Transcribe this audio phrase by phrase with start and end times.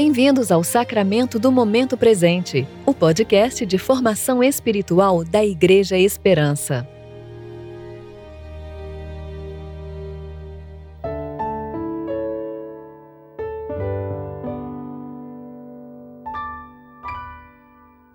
[0.00, 6.88] Bem-vindos ao Sacramento do Momento Presente, o podcast de formação espiritual da Igreja Esperança.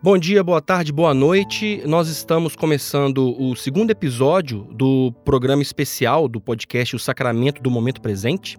[0.01, 1.81] Bom dia, boa tarde, boa noite.
[1.85, 7.99] Nós estamos começando o segundo episódio do programa especial do podcast O Sacramento do Momento
[7.99, 8.57] Presente.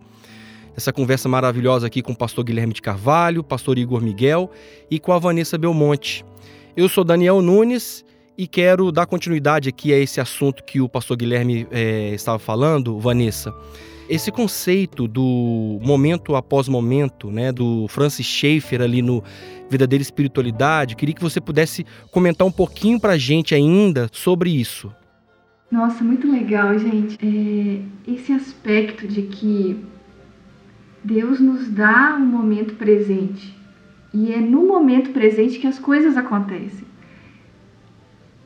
[0.77, 4.51] Essa conversa maravilhosa aqui com o pastor Guilherme de Carvalho, pastor Igor Miguel
[4.91, 6.25] e com a Vanessa Belmonte.
[6.77, 8.05] Eu sou Daniel Nunes
[8.37, 12.99] e quero dar continuidade aqui a esse assunto que o pastor Guilherme é, estava falando,
[12.99, 13.55] Vanessa
[14.09, 19.23] esse conceito do momento após momento, né, do Francis Schaeffer ali no
[19.69, 24.93] Verdadeira Espiritualidade, queria que você pudesse comentar um pouquinho para a gente ainda sobre isso.
[25.71, 27.19] Nossa, muito legal, gente.
[27.21, 29.83] É, esse aspecto de que
[31.05, 33.55] Deus nos dá um momento presente
[34.13, 36.87] e é no momento presente que as coisas acontecem.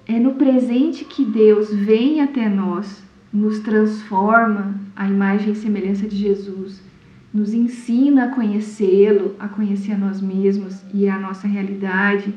[0.07, 6.17] É no presente que Deus vem até nós nos transforma à imagem e semelhança de
[6.17, 6.83] Jesus,
[7.33, 12.35] nos ensina a conhecê-lo, a conhecer a nós mesmos e a nossa realidade.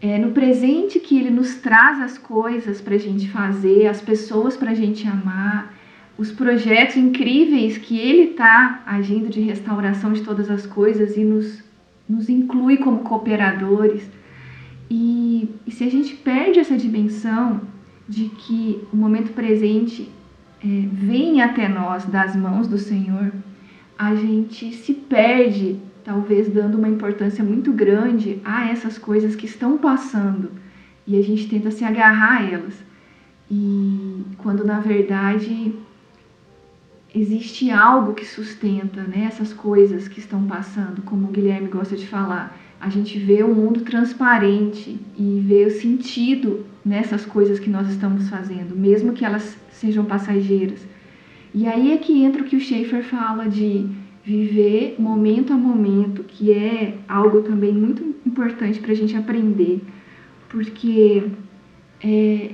[0.00, 4.56] É no presente que ele nos traz as coisas para a gente fazer, as pessoas
[4.56, 5.74] para a gente amar,
[6.18, 11.62] os projetos incríveis que ele está agindo de restauração de todas as coisas e nos,
[12.08, 14.10] nos inclui como cooperadores.
[14.90, 17.60] E, e se a gente perde essa dimensão,
[18.08, 20.10] de que o momento presente
[20.64, 23.32] é, vem até nós das mãos do Senhor,
[23.98, 29.76] a gente se perde, talvez dando uma importância muito grande a essas coisas que estão
[29.76, 30.50] passando
[31.06, 32.82] e a gente tenta se agarrar a elas.
[33.50, 35.74] E quando na verdade
[37.14, 42.06] existe algo que sustenta né, essas coisas que estão passando, como o Guilherme gosta de
[42.06, 47.68] falar a gente vê o um mundo transparente e vê o sentido nessas coisas que
[47.68, 50.86] nós estamos fazendo, mesmo que elas sejam passageiras.
[51.52, 53.86] E aí é que entra o que o Schaefer fala de
[54.24, 59.82] viver momento a momento, que é algo também muito importante para a gente aprender,
[60.48, 61.24] porque
[62.04, 62.50] é,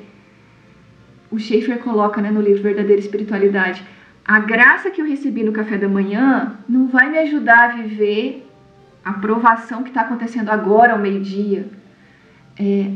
[1.30, 3.84] o Schaefer coloca né, no livro Verdadeira Espiritualidade:
[4.24, 8.48] a graça que eu recebi no café da manhã não vai me ajudar a viver
[9.04, 11.68] a provação que está acontecendo agora ao meio-dia,
[12.58, 12.90] é,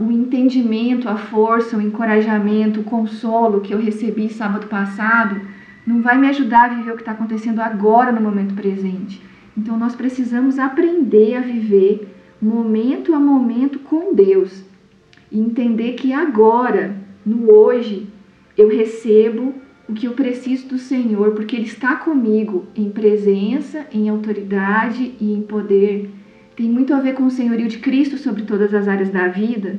[0.00, 5.40] o entendimento, a força, o encorajamento, o consolo que eu recebi sábado passado,
[5.86, 9.22] não vai me ajudar a viver o que está acontecendo agora no momento presente.
[9.56, 14.64] Então nós precisamos aprender a viver momento a momento com Deus
[15.30, 18.08] e entender que agora, no hoje,
[18.58, 19.54] eu recebo
[19.88, 25.32] o que eu preciso do Senhor, porque Ele está comigo em presença, em autoridade e
[25.32, 26.10] em poder.
[26.56, 29.78] Tem muito a ver com o senhorio de Cristo sobre todas as áreas da vida,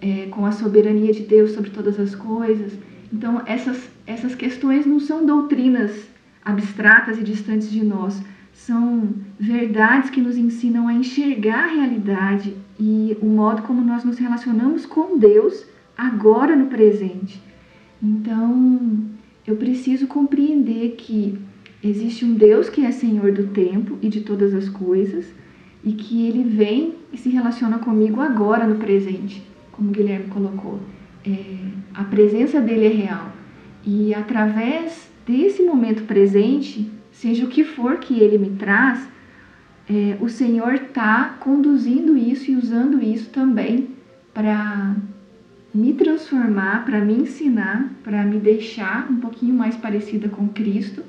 [0.00, 2.72] é, com a soberania de Deus sobre todas as coisas.
[3.12, 6.08] Então, essas, essas questões não são doutrinas
[6.44, 8.22] abstratas e distantes de nós,
[8.52, 9.08] são
[9.38, 14.86] verdades que nos ensinam a enxergar a realidade e o modo como nós nos relacionamos
[14.86, 15.66] com Deus
[15.96, 17.42] agora no presente.
[18.02, 19.13] Então,
[19.46, 21.38] eu preciso compreender que
[21.82, 25.26] existe um Deus que é Senhor do tempo e de todas as coisas
[25.82, 30.80] e que ele vem e se relaciona comigo agora no presente, como o Guilherme colocou.
[31.26, 31.56] É,
[31.92, 33.32] a presença dele é real
[33.86, 39.06] e através desse momento presente, seja o que for que ele me traz,
[39.88, 43.90] é, o Senhor está conduzindo isso e usando isso também
[44.32, 44.96] para
[45.74, 51.02] me transformar, para me ensinar, para me deixar um pouquinho mais parecida com Cristo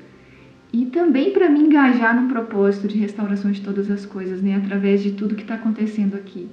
[0.72, 5.02] e também para me engajar num propósito de restauração de todas as coisas, né, através
[5.02, 6.48] de tudo que está acontecendo aqui.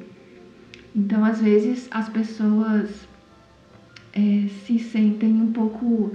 [0.95, 3.07] Então, às vezes, as pessoas
[4.13, 6.11] é, se sentem um pouco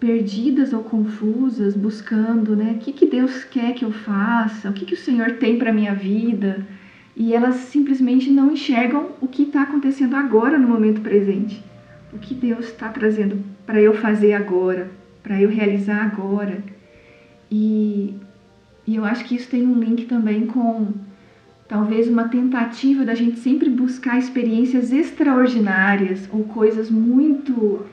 [0.00, 4.86] perdidas ou confusas, buscando, né, o que, que Deus quer que eu faça, o que,
[4.86, 6.66] que o Senhor tem para minha vida
[7.16, 11.62] e elas simplesmente não enxergam o que está acontecendo agora no momento presente.
[12.12, 14.90] O que Deus está trazendo para eu fazer agora,
[15.22, 16.62] para eu realizar agora.
[17.50, 18.14] E,
[18.86, 20.92] e eu acho que isso tem um link também com
[21.68, 27.86] talvez uma tentativa da gente sempre buscar experiências extraordinárias ou coisas muito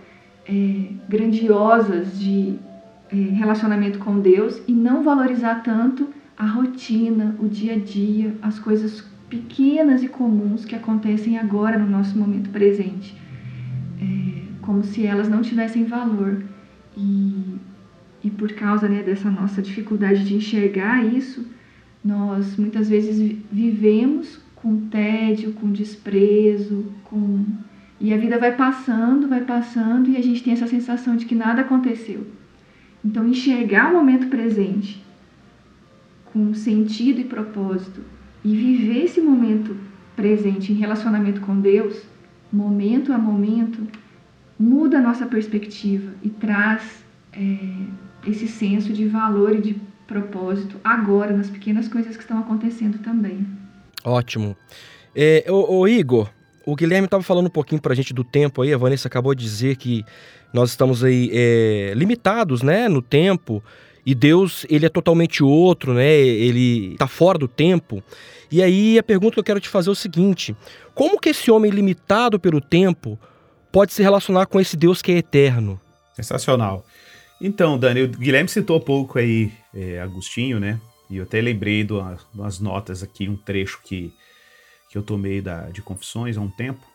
[0.48, 2.56] é, grandiosas de
[3.12, 6.10] é, relacionamento com Deus e não valorizar tanto
[6.42, 11.88] a rotina, o dia a dia, as coisas pequenas e comuns que acontecem agora no
[11.88, 13.16] nosso momento presente,
[14.02, 16.44] é, como se elas não tivessem valor.
[16.98, 17.60] E,
[18.24, 21.46] e por causa né, dessa nossa dificuldade de enxergar isso,
[22.04, 27.46] Nós muitas vezes vivemos com tédio, com desprezo, com
[28.00, 31.36] e a vida vai passando, vai passando e a gente tem essa sensação de que
[31.36, 32.26] nada aconteceu.
[33.06, 35.00] Então enxergar o momento presente
[36.31, 38.01] com sentido e propósito
[38.44, 39.75] e viver esse momento
[40.16, 42.01] presente em relacionamento com Deus,
[42.51, 43.88] momento a momento,
[44.60, 47.57] muda a nossa perspectiva e traz é,
[48.28, 49.75] esse senso de valor e de
[50.07, 53.48] propósito agora, nas pequenas coisas que estão acontecendo também.
[54.04, 54.56] Ótimo.
[55.16, 55.45] É,
[55.89, 56.30] Igor,
[56.66, 59.34] o Guilherme estava falando um pouquinho para a gente do tempo aí, a Vanessa acabou
[59.34, 60.04] de dizer que
[60.54, 63.63] nós estamos aí é, limitados, né, no tempo,
[64.06, 68.03] e Deus, ele é totalmente outro, né, ele está fora do tempo.
[68.51, 70.56] E aí a pergunta que eu quero te fazer é o seguinte,
[70.94, 73.18] como que esse homem limitado pelo tempo
[73.71, 75.80] pode se relacionar com esse Deus que é eterno?
[76.15, 76.86] Sensacional.
[77.39, 80.80] Então, Dani, o Guilherme citou pouco aí é, Agostinho, né?
[81.09, 81.94] E eu até lembrei de
[82.33, 84.13] umas notas aqui, um trecho que,
[84.89, 86.86] que eu tomei da, de Confissões há um tempo,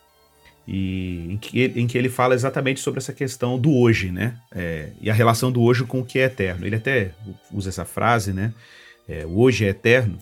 [0.66, 4.36] e em que, ele, em que ele fala exatamente sobre essa questão do hoje, né?
[4.52, 6.66] É, e a relação do hoje com o que é eterno.
[6.66, 7.12] Ele até
[7.52, 8.52] usa essa frase, né?
[9.08, 10.18] É, o hoje é eterno,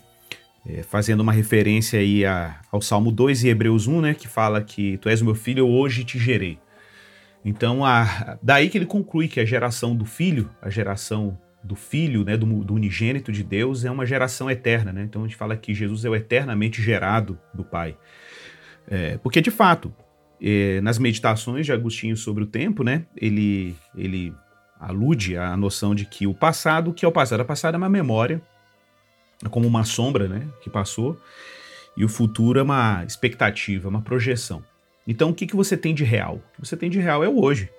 [0.67, 4.13] é, fazendo uma referência aí a, ao Salmo 2 e Hebreus 1, né?
[4.13, 6.59] Que fala que tu és meu filho, hoje te gerei.
[7.43, 12.23] Então, a, daí que ele conclui que a geração do filho, a geração do filho,
[12.23, 14.93] né, do, do, unigênito de Deus, é uma geração eterna.
[14.93, 15.03] Né?
[15.03, 17.97] Então, a gente fala que Jesus é o eternamente gerado do Pai.
[18.87, 19.91] É, porque, de fato,
[20.47, 24.31] é, nas meditações de Agostinho sobre o tempo, né, ele, ele
[24.79, 27.41] alude à noção de que o passado, que é o passado?
[27.41, 28.39] O passado é uma memória,
[29.43, 31.19] é como uma sombra né, que passou,
[31.97, 34.63] e o futuro é uma expectativa, uma projeção.
[35.07, 36.35] Então, o que, que você tem de real?
[36.35, 37.69] O que você tem de real é o hoje.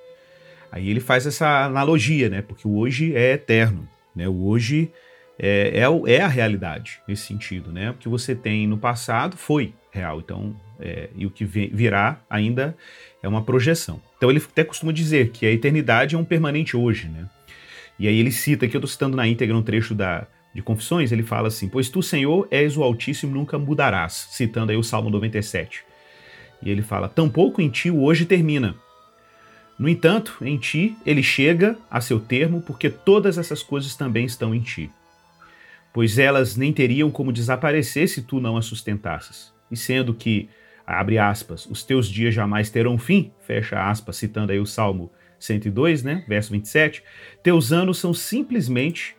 [0.72, 2.42] Aí ele faz essa analogia, né?
[2.42, 4.28] Porque o hoje é eterno, né?
[4.28, 4.90] O hoje
[5.38, 7.90] é, é, é a realidade nesse sentido, né?
[7.90, 12.76] O que você tem no passado foi real, então é, e o que virá ainda
[13.22, 14.00] é uma projeção.
[14.16, 17.28] Então ele até costuma dizer que a eternidade é um permanente hoje, né?
[17.98, 21.12] E aí ele cita, aqui eu estou citando na íntegra um trecho da, de Confissões,
[21.12, 25.10] ele fala assim: Pois tu, Senhor, és o Altíssimo, nunca mudarás, citando aí o Salmo
[25.10, 25.82] 97.
[26.62, 28.74] E ele fala: Tampouco em ti o hoje termina.
[29.78, 34.54] No entanto, em ti ele chega a seu termo, porque todas essas coisas também estão
[34.54, 34.90] em ti.
[35.96, 39.50] Pois elas nem teriam como desaparecer se tu não as sustentasses.
[39.70, 40.46] E sendo que,
[40.87, 46.02] abre aspas, os teus dias jamais terão fim, fecha aspas, citando aí o Salmo 102,
[46.02, 47.02] né, verso 27,
[47.43, 49.16] teus anos são simplesmente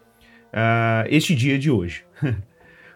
[0.53, 2.05] uh, este dia de hoje.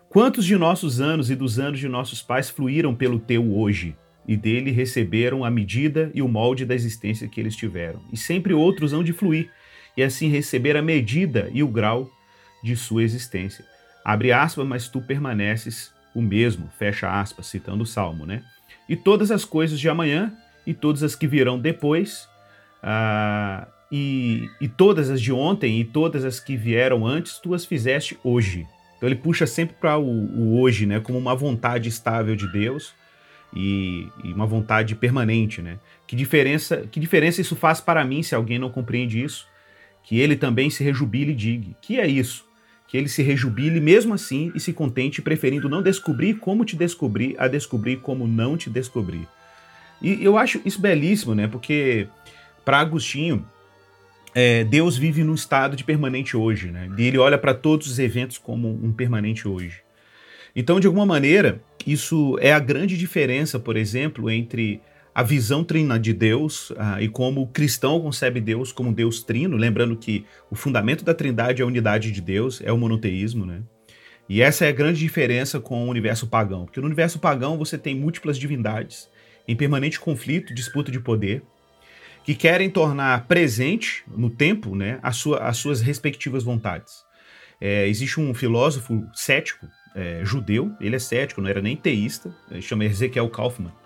[0.09, 3.95] Quantos de nossos anos e dos anos de nossos pais fluíram pelo teu hoje?
[4.27, 7.99] e dele receberam a medida e o molde da existência que eles tiveram.
[8.13, 9.49] E sempre outros hão de fluir,
[9.97, 12.07] e assim receber a medida e o grau
[12.63, 13.70] de sua existência.
[14.03, 18.43] Abre aspas, mas tu permaneces o mesmo, fecha aspas, citando o Salmo, né?
[18.89, 20.33] E todas as coisas de amanhã
[20.65, 22.27] e todas as que virão depois,
[22.83, 27.65] ah, e, e todas as de ontem e todas as que vieram antes, tu as
[27.65, 28.65] fizeste hoje.
[28.97, 30.99] Então ele puxa sempre para o, o hoje, né?
[30.99, 32.93] Como uma vontade estável de Deus,
[33.53, 35.77] e, e, uma vontade permanente, né?
[36.07, 39.45] Que diferença, que diferença isso faz para mim se alguém não compreende isso?
[40.03, 41.75] Que ele também se rejubile e diga.
[41.81, 42.45] Que é isso?
[42.91, 47.35] Que ele se rejubile mesmo assim e se contente, preferindo não descobrir como te descobrir
[47.39, 49.25] a descobrir como não te descobrir.
[50.01, 51.47] E eu acho isso belíssimo, né?
[51.47, 52.07] Porque
[52.65, 53.45] para Agostinho,
[54.35, 56.89] é, Deus vive num estado de permanente hoje, né?
[56.97, 59.81] E ele olha para todos os eventos como um permanente hoje.
[60.53, 64.81] Então, de alguma maneira, isso é a grande diferença, por exemplo, entre
[65.13, 69.57] a visão trina de Deus uh, e como o cristão concebe Deus como Deus trino,
[69.57, 73.61] lembrando que o fundamento da trindade é a unidade de Deus, é o monoteísmo, né?
[74.29, 77.77] E essa é a grande diferença com o universo pagão, porque no universo pagão você
[77.77, 79.09] tem múltiplas divindades
[79.45, 81.43] em permanente conflito, disputa de poder,
[82.23, 87.03] que querem tornar presente no tempo né, a sua, as suas respectivas vontades.
[87.59, 92.61] É, existe um filósofo cético é, judeu, ele é cético, não era nem teísta, ele
[92.61, 93.80] chama Ezequiel Kaufman.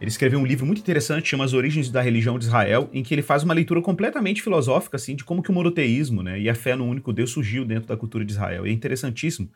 [0.00, 3.12] Ele escreveu um livro muito interessante, chama As Origens da Religião de Israel, em que
[3.12, 6.54] ele faz uma leitura completamente filosófica, assim, de como que o monoteísmo, né, e a
[6.54, 8.66] fé no único Deus surgiu dentro da cultura de Israel.
[8.66, 9.50] E é interessantíssimo,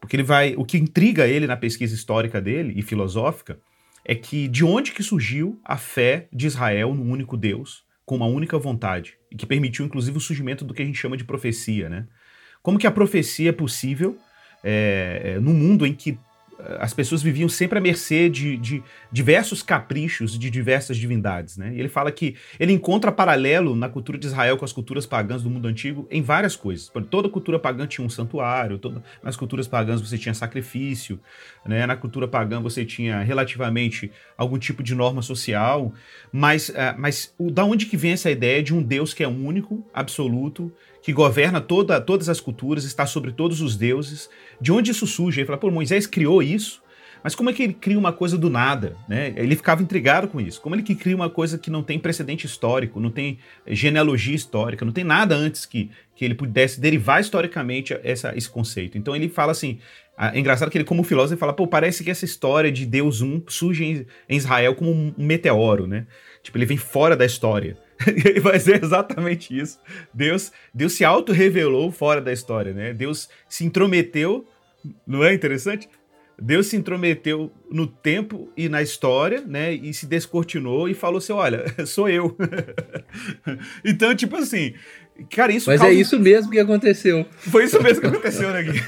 [0.00, 3.58] porque ele vai, o que intriga ele na pesquisa histórica dele e filosófica
[4.04, 8.26] é que de onde que surgiu a fé de Israel no único Deus, com uma
[8.26, 11.88] única vontade, e que permitiu inclusive o surgimento do que a gente chama de profecia,
[11.88, 12.06] né?
[12.62, 14.16] Como que a profecia é possível
[14.62, 16.18] é, é, no mundo em que
[16.78, 21.56] as pessoas viviam sempre à mercê de, de, diversos caprichos de diversas divindades.
[21.56, 21.72] Né?
[21.74, 25.42] E ele fala que ele encontra paralelo na cultura de Israel com as culturas pagãs
[25.42, 26.90] do mundo antigo em várias coisas.
[27.10, 31.18] Toda cultura pagã tinha um santuário, toda, nas culturas pagãs você tinha sacrifício,
[31.66, 31.86] né?
[31.86, 35.92] na cultura pagã você tinha relativamente algum tipo de norma social,
[36.32, 39.28] mas, uh, mas o, da onde que vem essa ideia de um Deus que é
[39.28, 40.72] único, absoluto,
[41.04, 44.30] que governa toda, todas as culturas, está sobre todos os deuses.
[44.58, 45.38] De onde isso surge?
[45.38, 46.82] Ele fala, pô, Moisés criou isso,
[47.22, 48.96] mas como é que ele cria uma coisa do nada?
[49.06, 49.34] Né?
[49.36, 50.62] Ele ficava intrigado com isso.
[50.62, 54.82] Como ele que cria uma coisa que não tem precedente histórico, não tem genealogia histórica,
[54.82, 58.96] não tem nada antes que, que ele pudesse derivar historicamente essa, esse conceito.
[58.96, 59.78] Então ele fala assim.
[60.16, 63.42] É engraçado que ele, como filósofo, fala, pô, parece que essa história de Deus um
[63.48, 66.06] surge em, em Israel como um meteoro, né?
[66.40, 67.76] Tipo, ele vem fora da história.
[68.42, 69.78] vai ser exatamente isso.
[70.12, 72.92] Deus, Deus se auto-revelou fora da história, né?
[72.92, 74.46] Deus se intrometeu,
[75.06, 75.88] não é interessante?
[76.40, 79.72] Deus se intrometeu no tempo e na história, né?
[79.72, 82.36] E se descortinou e falou assim: olha, sou eu.
[83.84, 84.74] então, tipo assim,
[85.30, 85.70] cara, isso.
[85.70, 85.96] Mas é causa...
[85.96, 87.24] é isso mesmo que aconteceu.
[87.36, 88.80] Foi isso mesmo que aconteceu, né, Gui?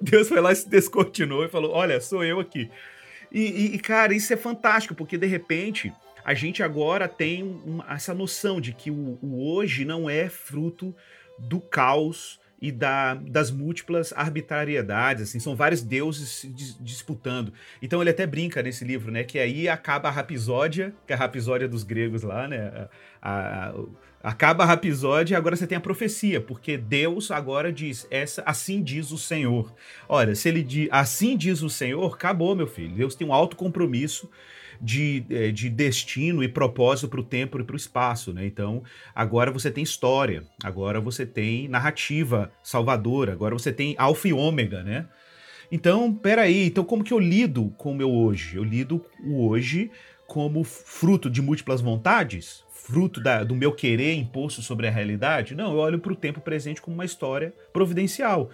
[0.00, 2.70] Deus foi lá e se descortinou e falou: olha, sou eu aqui.
[3.32, 5.92] E, e, cara, isso é fantástico, porque de repente
[6.26, 10.92] a gente agora tem uma, essa noção de que o, o, hoje não é fruto
[11.38, 16.48] do caos e da, das múltiplas arbitrariedades, assim, são vários deuses se
[16.80, 17.52] disputando.
[17.80, 21.18] Então ele até brinca nesse livro, né, que aí acaba a rapisódia, que é a
[21.18, 22.88] rapisódia dos gregos lá, né,
[23.22, 23.74] a, a,
[24.20, 28.82] acaba a rapisódia e agora você tem a profecia, porque Deus agora diz, essa assim
[28.82, 29.72] diz o Senhor.
[30.08, 32.96] Olha, se ele diz, assim diz o Senhor, acabou, meu filho.
[32.96, 34.28] Deus tem um alto compromisso
[34.80, 38.46] de, é, de destino e propósito para o tempo e para o espaço, né?
[38.46, 38.82] Então,
[39.14, 44.82] agora você tem história, agora você tem narrativa salvadora, agora você tem alfa e ômega,
[44.82, 45.06] né?
[45.70, 48.56] Então, peraí, então como que eu lido com o meu hoje?
[48.56, 49.90] Eu lido o hoje
[50.26, 52.64] como fruto de múltiplas vontades?
[52.70, 55.54] Fruto da, do meu querer imposto sobre a realidade?
[55.54, 58.50] Não, eu olho para o tempo presente como uma história providencial.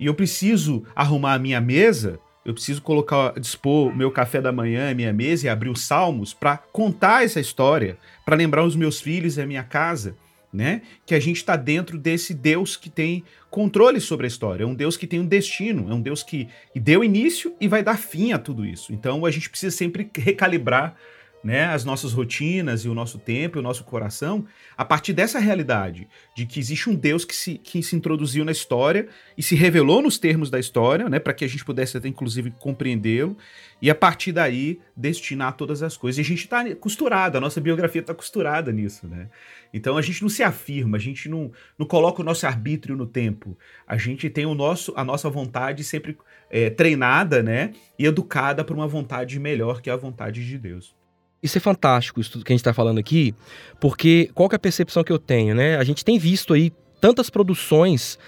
[0.00, 4.50] E eu preciso arrumar a minha mesa eu preciso colocar, dispor o meu café da
[4.50, 9.02] manhã, minha mesa e abrir os salmos para contar essa história, para lembrar os meus
[9.02, 10.16] filhos e a minha casa,
[10.50, 10.80] né?
[11.04, 14.74] Que a gente está dentro desse Deus que tem controle sobre a história, é um
[14.74, 17.98] Deus que tem um destino, é um Deus que, que deu início e vai dar
[17.98, 18.94] fim a tudo isso.
[18.94, 20.96] Então a gente precisa sempre recalibrar
[21.42, 24.44] né, as nossas rotinas e o nosso tempo e o nosso coração
[24.76, 28.52] a partir dessa realidade de que existe um Deus que se, que se introduziu na
[28.52, 32.08] história e se revelou nos termos da história, né, para que a gente pudesse até
[32.08, 33.36] inclusive compreendê-lo
[33.80, 36.18] e a partir daí destinar todas as coisas.
[36.18, 39.28] E a gente está costurado, a nossa biografia está costurada nisso, né?
[39.72, 43.06] Então a gente não se afirma, a gente não, não coloca o nosso arbítrio no
[43.06, 43.56] tempo.
[43.86, 46.16] A gente tem o nosso, a nossa vontade sempre
[46.50, 50.97] é, treinada, né, e educada para uma vontade melhor que a vontade de Deus.
[51.42, 53.34] Isso é fantástico, isso que a gente está falando aqui,
[53.78, 55.76] porque qual que é a percepção que eu tenho, né?
[55.76, 58.18] A gente tem visto aí tantas produções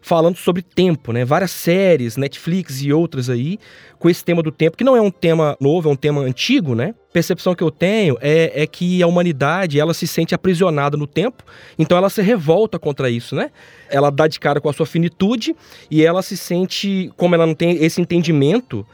[0.00, 1.24] falando sobre tempo, né?
[1.24, 3.58] Várias séries, Netflix e outras aí,
[3.98, 6.74] com esse tema do tempo, que não é um tema novo, é um tema antigo,
[6.74, 6.94] né?
[7.12, 11.44] Percepção que eu tenho é, é que a humanidade, ela se sente aprisionada no tempo,
[11.78, 13.50] então ela se revolta contra isso, né?
[13.90, 15.54] Ela dá de cara com a sua finitude
[15.90, 18.86] e ela se sente, como ela não tem esse entendimento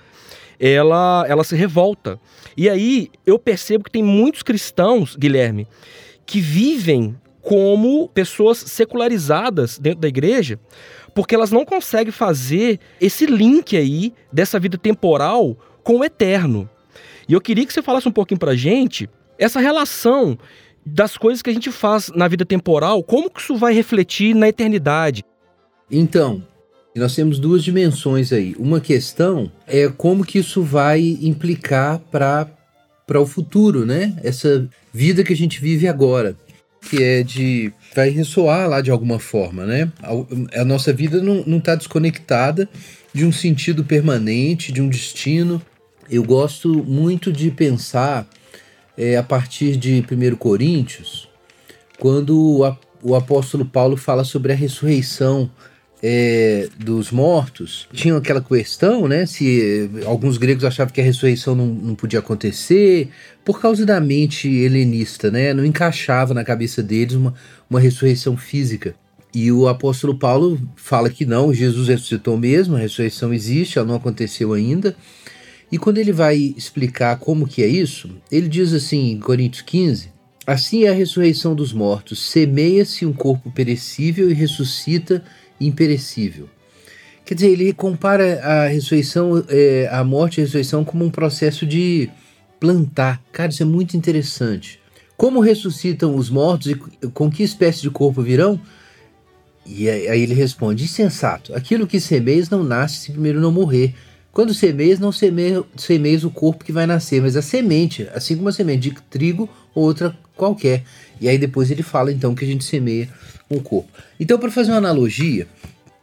[0.59, 2.19] ela, ela se revolta.
[2.57, 5.67] E aí eu percebo que tem muitos cristãos, Guilherme,
[6.25, 10.59] que vivem como pessoas secularizadas dentro da igreja,
[11.15, 16.69] porque elas não conseguem fazer esse link aí dessa vida temporal com o eterno.
[17.29, 19.09] E eu queria que você falasse um pouquinho pra gente
[19.39, 20.37] essa relação
[20.85, 24.49] das coisas que a gente faz na vida temporal, como que isso vai refletir na
[24.49, 25.25] eternidade.
[25.91, 26.43] Então,
[26.97, 28.57] e nós temos duas dimensões aí.
[28.59, 32.49] Uma questão é como que isso vai implicar para
[33.07, 34.19] para o futuro, né?
[34.25, 36.35] Essa vida que a gente vive agora,
[36.91, 39.93] que é de vai ressoar lá de alguma forma, né?
[40.03, 42.67] A, a nossa vida não está desconectada
[43.13, 45.61] de um sentido permanente, de um destino.
[46.11, 48.27] Eu gosto muito de pensar
[48.97, 51.29] é, a partir de 1 Coríntios,
[51.99, 55.51] quando o, o apóstolo Paulo fala sobre a ressurreição
[56.09, 59.27] é, dos mortos, tinham aquela questão, né?
[59.27, 63.09] Se alguns gregos achavam que a ressurreição não, não podia acontecer,
[63.45, 65.53] por causa da mente helenista, né?
[65.53, 67.35] Não encaixava na cabeça deles uma,
[67.69, 68.95] uma ressurreição física.
[69.35, 73.97] E o apóstolo Paulo fala que não, Jesus ressuscitou mesmo, a ressurreição existe, ela não
[73.97, 74.97] aconteceu ainda.
[75.73, 80.11] E quando ele vai explicar como que é isso, ele diz assim em Coríntios 15:
[80.47, 85.25] Assim é a ressurreição dos mortos, semeia-se um corpo perecível e ressuscita
[85.61, 86.49] imperecível.
[87.25, 91.67] Quer dizer, ele compara a ressurreição, é, a morte e a ressurreição como um processo
[91.67, 92.09] de
[92.61, 93.21] plantar.
[93.33, 94.81] Cara, isso é muito interessante.
[95.17, 96.75] Como ressuscitam os mortos e
[97.11, 98.61] com que espécie de corpo virão?
[99.67, 103.95] E aí ele responde: insensato, aquilo que semeias não nasce se primeiro não morrer.
[104.37, 108.53] Quando semeias, não semeias o corpo que vai nascer, mas a semente, assim como a
[108.53, 110.85] semente de trigo ou outra qualquer.
[111.19, 113.09] E aí depois ele fala então que a gente semeia
[113.51, 113.89] um corpo.
[114.21, 115.49] Então, para fazer uma analogia,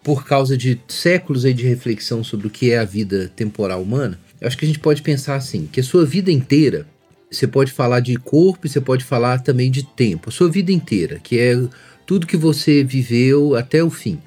[0.03, 4.19] por causa de séculos aí de reflexão sobre o que é a vida temporal humana,
[4.41, 6.87] eu acho que a gente pode pensar assim, que a sua vida inteira,
[7.29, 10.29] você pode falar de corpo e você pode falar também de tempo.
[10.29, 11.55] A sua vida inteira, que é
[12.03, 14.17] tudo que você viveu até o fim.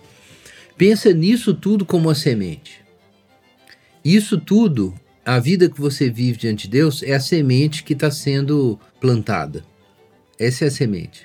[0.79, 2.86] Pensa nisso tudo como uma semente.
[4.07, 4.95] Isso tudo,
[5.25, 9.65] a vida que você vive diante de Deus, é a semente que está sendo plantada.
[10.39, 11.23] Essa é a semente.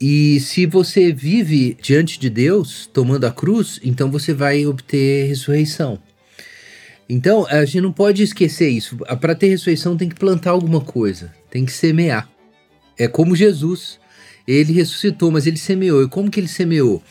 [0.00, 5.98] E se você vive diante de Deus, tomando a cruz, então você vai obter ressurreição.
[7.08, 8.96] Então, a gente não pode esquecer isso.
[9.20, 12.30] Para ter ressurreição, tem que plantar alguma coisa, tem que semear.
[12.96, 13.98] É como Jesus.
[14.46, 16.04] Ele ressuscitou, mas ele semeou.
[16.04, 17.02] E como que ele semeou?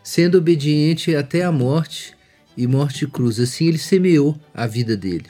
[0.00, 2.16] Sendo obediente até a morte
[2.58, 3.38] e morte cruz.
[3.38, 5.26] Assim ele semeou a vida dele.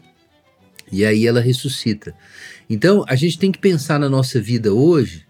[0.91, 2.15] E aí ela ressuscita.
[2.69, 5.27] Então, a gente tem que pensar na nossa vida hoje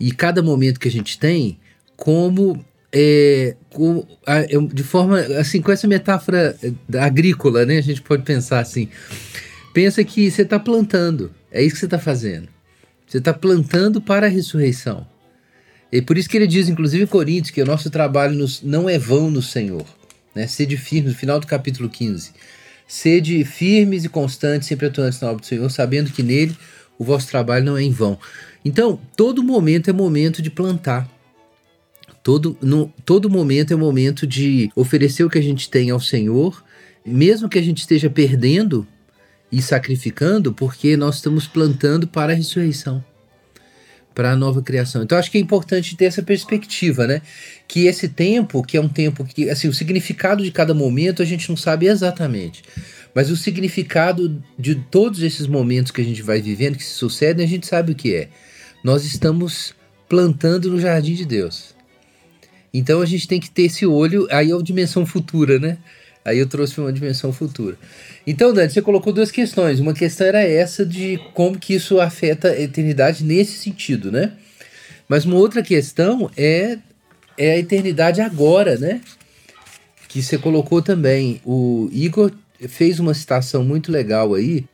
[0.00, 1.60] e cada momento que a gente tem
[1.96, 8.00] como é, com, a, de forma assim com essa metáfora é, agrícola né a gente
[8.00, 8.88] pode pensar assim
[9.74, 12.48] pensa que você está plantando é isso que você está fazendo
[13.06, 15.06] você está plantando para a ressurreição
[15.92, 18.88] e por isso que ele diz inclusive em Coríntios que o nosso trabalho nos, não
[18.88, 19.84] é vão no Senhor
[20.34, 20.46] né?
[20.46, 22.32] Sede firmes no final do capítulo 15
[22.88, 26.56] sede firmes e constantes sempre atuantes na obra do Senhor sabendo que nele
[26.98, 28.18] o vosso trabalho não é em vão.
[28.64, 31.08] Então, todo momento é momento de plantar.
[32.24, 36.64] Todo, no, todo momento é momento de oferecer o que a gente tem ao Senhor,
[37.06, 38.86] mesmo que a gente esteja perdendo
[39.52, 43.02] e sacrificando, porque nós estamos plantando para a ressurreição,
[44.18, 45.04] para a nova criação.
[45.04, 47.22] Então, acho que é importante ter essa perspectiva, né?
[47.68, 51.24] Que esse tempo, que é um tempo que, assim, o significado de cada momento a
[51.24, 52.64] gente não sabe exatamente.
[53.14, 57.46] Mas o significado de todos esses momentos que a gente vai vivendo, que se sucedem,
[57.46, 58.28] a gente sabe o que é
[58.82, 59.72] nós estamos
[60.08, 61.76] plantando no jardim de Deus.
[62.74, 65.78] Então a gente tem que ter esse olho, aí é a dimensão futura, né?
[66.28, 67.76] Aí eu trouxe uma dimensão futura.
[68.26, 69.80] Então, Dani, você colocou duas questões.
[69.80, 74.32] Uma questão era essa de como que isso afeta a eternidade nesse sentido, né?
[75.08, 76.78] Mas uma outra questão é,
[77.36, 79.00] é a eternidade agora, né?
[80.08, 81.40] Que você colocou também.
[81.44, 82.30] O Igor
[82.68, 84.64] fez uma citação muito legal aí,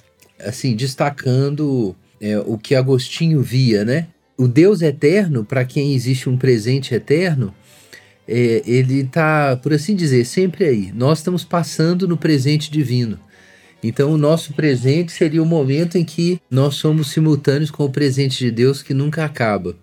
[0.41, 4.09] assim, destacando é, o que Agostinho via, né?
[4.37, 7.55] O Deus eterno, para quem existe um presente eterno,
[8.27, 10.93] é, ele está, por assim dizer, sempre aí.
[10.95, 13.19] Nós estamos passando no presente divino.
[13.83, 18.39] Então, o nosso presente seria o momento em que nós somos simultâneos com o presente
[18.39, 19.77] de Deus que nunca acaba.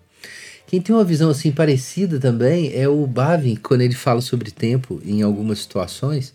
[0.66, 5.00] Quem tem uma visão assim parecida também é o Bavin, quando ele fala sobre tempo
[5.04, 6.34] em algumas situações.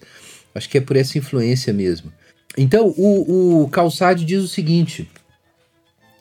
[0.56, 2.12] Acho que é por essa influência mesmo.
[2.58, 5.10] Então, o, o Calçade diz o seguinte: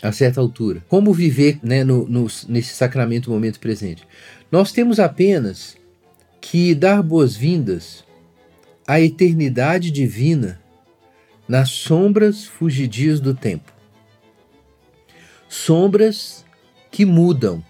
[0.03, 0.83] a certa altura.
[0.89, 4.03] Como viver né, no, no, nesse sacramento momento presente?
[4.51, 5.77] Nós temos apenas
[6.41, 8.05] que dar boas-vindas
[8.87, 10.61] à eternidade divina
[11.49, 13.73] nas sombras fugidias do tempo.
[15.49, 16.45] Sombras
[16.91, 17.65] que mudam,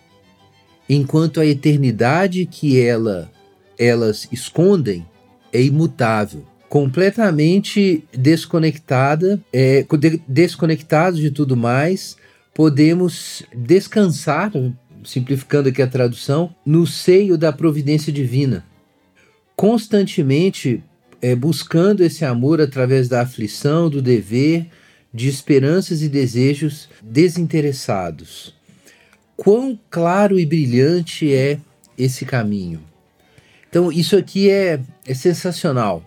[0.88, 3.30] enquanto a eternidade que ela,
[3.78, 5.06] elas escondem
[5.52, 9.86] é imutável completamente desconectada, é,
[10.26, 12.16] desconectados de tudo mais,
[12.52, 14.52] podemos descansar,
[15.06, 18.66] simplificando aqui a tradução, no seio da providência divina,
[19.54, 20.82] constantemente
[21.22, 24.66] é, buscando esse amor através da aflição, do dever,
[25.14, 28.54] de esperanças e desejos desinteressados.
[29.36, 31.58] Quão claro e brilhante é
[31.96, 32.80] esse caminho!
[33.68, 36.04] Então, isso aqui é, é sensacional.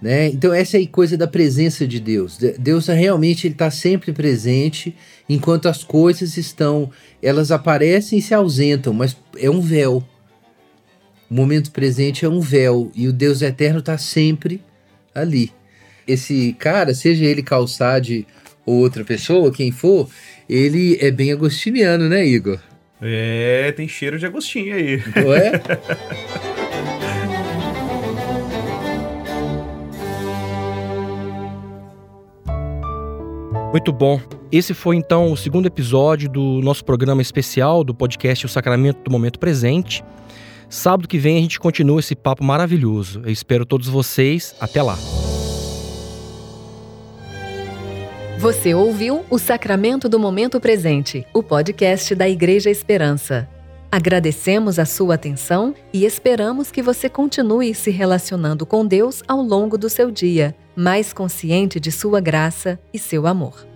[0.00, 0.28] Né?
[0.28, 2.38] Então essa é a coisa da presença de Deus.
[2.58, 4.96] Deus realmente está sempre presente,
[5.28, 6.90] enquanto as coisas estão,
[7.22, 10.02] elas aparecem e se ausentam, mas é um véu.
[11.30, 14.62] O momento presente é um véu e o Deus eterno está sempre
[15.14, 15.52] ali.
[16.08, 18.26] Esse cara, seja ele Calçade
[18.64, 20.08] ou outra pessoa, quem for,
[20.48, 22.58] ele é bem agostiniano, né, Igor?
[23.02, 25.02] É, tem cheiro de Agostinho aí.
[25.16, 25.52] Não é?
[33.70, 34.20] Muito bom.
[34.50, 39.12] Esse foi então o segundo episódio do nosso programa especial do podcast O Sacramento do
[39.12, 40.04] Momento Presente.
[40.68, 43.22] Sábado que vem a gente continua esse papo maravilhoso.
[43.24, 44.56] Eu espero todos vocês.
[44.60, 44.98] Até lá.
[48.40, 53.48] Você ouviu o Sacramento do Momento Presente, o podcast da Igreja Esperança.
[53.92, 59.76] Agradecemos a sua atenção e esperamos que você continue se relacionando com Deus ao longo
[59.76, 63.69] do seu dia, mais consciente de sua graça e seu amor.